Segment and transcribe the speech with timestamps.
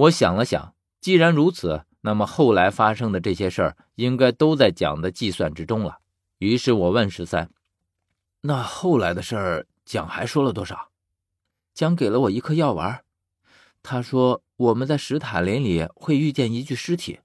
[0.00, 5.98] 我想了想，既然如此，那么后来发生的这些事儿应该都在蒋的计算之中了。
[6.38, 7.50] 于是我问十三
[8.40, 10.88] ：“那后来的事儿，蒋还说了多少？”
[11.74, 13.04] 蒋给了我一颗药丸，
[13.82, 17.20] 他说我们在史塔林里会遇见一具尸体，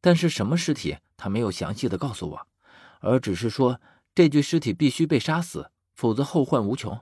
[0.00, 2.46] 但是什么尸体他没有详细的告诉我，
[3.00, 3.80] 而只是说
[4.14, 7.00] 这具尸体必须被杀死，否则后患无穷。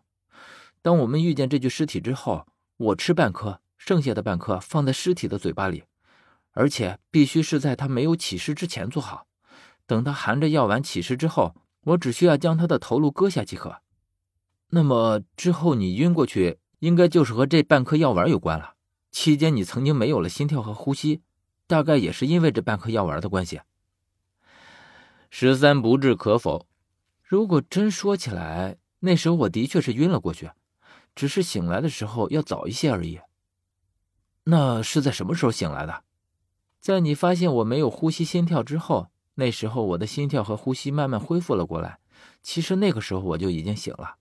[0.81, 2.47] 当我们遇见这具尸体之后，
[2.79, 5.85] 我吃半颗，剩下的半颗放在尸体的嘴巴里，
[6.53, 9.27] 而且必须是在他没有起尸之前做好。
[9.87, 13.83] 等他含着药丸起尸之后，我只需要将他的头颅割下即可。
[14.69, 18.75] 那么之后你晕过去，应该就是和这半颗药丸有关了。
[19.13, 21.21] 期间你曾经没有了心跳和呼吸，
[21.67, 23.61] 大概也是因为这半颗药丸的关系。
[25.31, 26.67] 十三不置可否。
[27.23, 30.51] 如果真说起来，那时候我的确是晕了过去。
[31.15, 33.21] 只是醒来的时候要早一些而已。
[34.45, 36.05] 那是在什么时候醒来的？
[36.81, 41.99] 在你发现我没有呼吸心跳之后，那时候我的心跳和呼吸慢慢恢复了过来。
[42.43, 44.17] 其实那个时候我就已经醒了，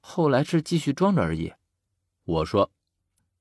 [0.00, 1.52] 后来是继续装着而已。
[2.24, 2.70] 我说，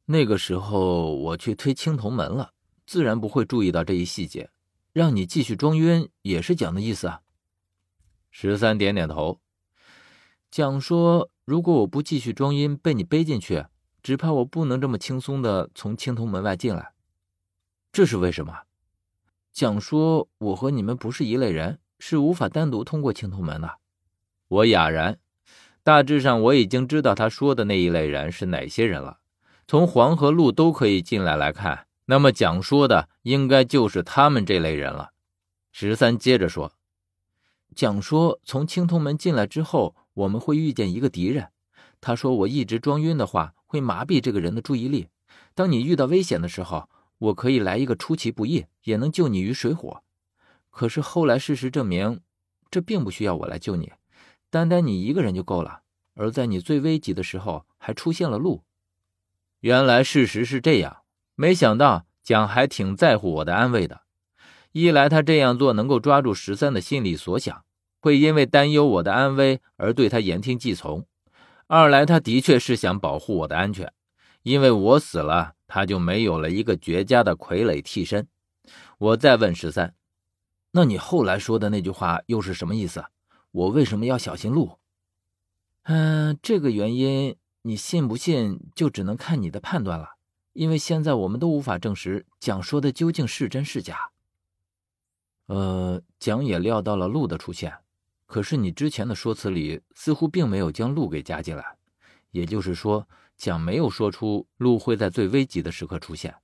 [0.05, 2.51] 那个时候我去推青铜门了，
[2.85, 4.49] 自然不会注意到这一细节。
[4.91, 7.21] 让你继续装晕也是讲的意思啊。
[8.31, 9.39] 十三点点头，
[10.51, 11.29] 讲说。
[11.45, 13.65] 如果我不继续装晕，被你背进去，
[14.01, 16.93] 只怕我不能这么轻松的从青铜门外进来。
[17.91, 18.59] 这是为什么？
[19.51, 23.77] 讲说我和你们不是一类人，是无法单独通过青铜门的。
[24.47, 25.19] 我哑然。
[25.83, 29.19] 大致上我已经知道他说的那一类人是哪些人了。
[29.67, 35.11] 从黄河路都可以进来来看，那么讲说的应该就是他们这类人了。
[35.71, 36.73] 十三接着说，
[37.73, 39.95] 讲说从青铜门进来之后。
[40.15, 41.47] 我们会遇见一个敌人，
[42.01, 45.09] 他说我一直装晕的话会麻痹这个人的注意力。
[45.53, 46.89] 当你遇到危险的时候，
[47.19, 50.01] 我可以来一个出其不意，也能救你于水火。
[50.71, 52.21] 可是后来事实证明，
[52.71, 53.91] 这并不需要我来救你，
[54.49, 55.81] 单单你一个人就够了。
[56.15, 58.63] 而在你最危急的时候，还出现了路。
[59.59, 61.03] 原来事实是这样，
[61.35, 64.01] 没想到蒋还挺在乎我的安危的。
[64.71, 67.63] 一来他这样做能够抓住十三的心理所想。
[68.01, 71.05] 会因为担忧我的安危而对他言听计从。
[71.71, 73.93] 二来，他的确是想保护我的安全，
[74.41, 78.27] 因为我死了，他就没有了一个绝佳的傀儡替身。
[78.97, 79.93] 我再问十三，
[80.71, 83.05] 那你后来说的那句话又是什么意思？
[83.51, 84.79] 我为什么要小心路？
[85.83, 90.15] 嗯，这个原因你信不信就只能看你的判断了。
[90.53, 94.09] 因为现在我们都无法证实蒋说的究竟是真是假。
[95.45, 97.77] 呃，蒋也料到了路的出现。
[98.29, 101.77] 可是你之前的说辞里似乎并没有将鹿给加进来，
[102.29, 106.35] 也就是说，蒋没有说出鹿会在最危急的时刻出现。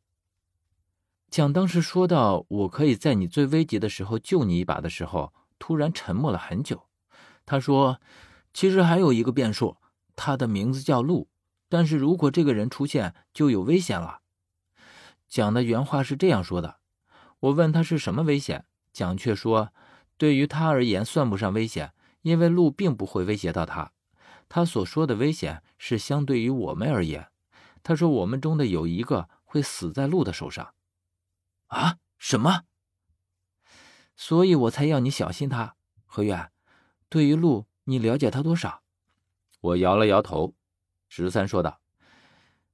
[1.29, 6.87] 蒋当时说到“我可以在你最危急的时候救你一把”的时候，突然沉默了很久。
[7.45, 8.01] 他说
[8.51, 9.77] ：“其实还有一个变数，
[10.15, 11.27] 他的名字叫鹿，
[11.69, 14.21] 但是如果这个人出现，就有危险了。”
[15.29, 16.77] 蒋的原话是这样说的。
[17.41, 19.71] 我问他是什么危险，蒋却说。
[20.17, 23.91] 对于他而言，算不上危险，因为鹿并不会威胁到他。
[24.47, 27.29] 他所说的危险是相对于我们而言。
[27.83, 30.73] 他说我们中的有一个会死在鹿的手上。
[31.67, 31.97] 啊？
[32.17, 32.61] 什么？
[34.15, 35.75] 所以我才要你小心他。
[36.05, 36.51] 何远，
[37.09, 38.81] 对于鹿，你了解他多少？
[39.59, 40.55] 我摇了摇头。
[41.09, 41.81] 十三说道：“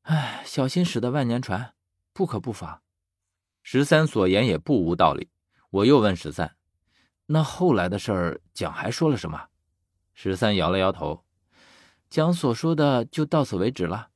[0.04, 1.74] 哎，小心驶得万年船，
[2.14, 2.82] 不可不防。”
[3.64, 5.30] 十三所言也不无道理。
[5.70, 6.56] 我又问十三。
[7.28, 9.48] 那后来的事儿，蒋还说了什么？
[10.14, 11.24] 十三摇了摇头，
[12.10, 14.10] 蒋所说的就到此为止了。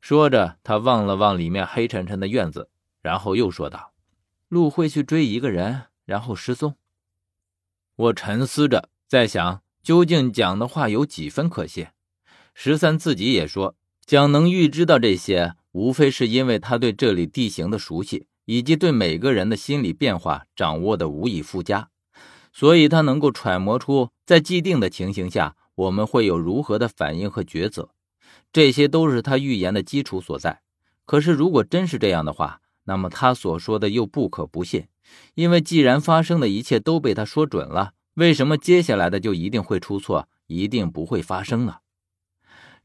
[0.00, 2.68] 说着，他望了望里面黑沉沉的院子，
[3.00, 3.92] 然后又说道
[4.48, 6.76] ：“路会去追一个人，然后失踪。”
[7.96, 11.86] 我沉思着，在想，究竟蒋的话有几分可信？
[12.54, 13.74] 十三自己也说，
[14.04, 21.90] 蒋能预知到这些，无非是因为他对这里地形的熟悉，以及对每个人的心理变化掌握的无以复加。
[22.56, 27.90] 所以他能够揣摩出在既定的情形下我们会有如何的反应和抉择，
[28.50, 30.62] 这些都是他预言的基础所在。
[31.04, 34.86] 可是如果真是这样的话，那么他所说的又不可不信，
[35.34, 41.80] 因为既然发生的一切都被他说准了，为什么接下来的就一定会出错，一定不会发生呢？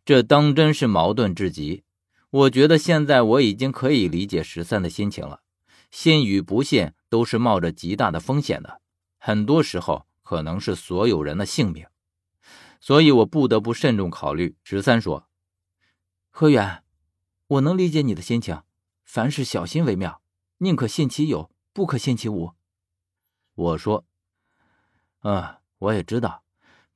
[0.03, 1.83] 这当真是矛盾至极。
[2.29, 5.39] 我觉得现在我已经可以理解十三的心情了，
[5.89, 8.81] 信与不信都是冒着极大的风险的。
[9.23, 11.85] 很多时候可能是所有人的性命，
[12.79, 14.57] 所以我不得不慎重考虑。
[14.63, 15.29] 十三说
[16.31, 16.83] ：“何远，
[17.45, 18.63] 我能理解你的心情，
[19.05, 20.23] 凡事小心为妙，
[20.57, 22.55] 宁可信其有，不可信其无。
[23.53, 24.05] 我说
[25.21, 26.41] ：“嗯，我也知道。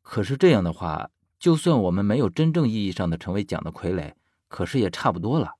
[0.01, 4.15] 可是这样的话，就算我们没有真正意义上的成为蒋的傀儡，
[4.47, 5.59] 可是也差不多了。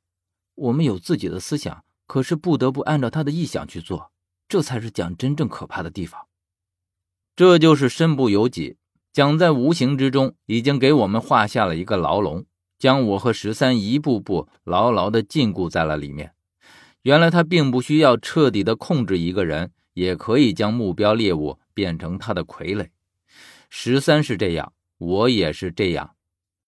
[0.56, 4.12] 我们有自己的思想，可是不得不按照他的意想去做，
[4.47, 6.27] 这才是蒋真正可怕的地方。
[7.35, 8.77] 这就是身不由己，
[9.11, 12.45] 蒋在无形之中已经给我们画下了一个牢笼，
[12.79, 16.33] 将我和十三一步步牢牢的禁锢在了里面。
[17.01, 22.89] 原来他并不需要彻底的控制一个人。”也可以将目标猎物变成他的傀儡。
[23.69, 26.15] 十三是这样，我也是这样。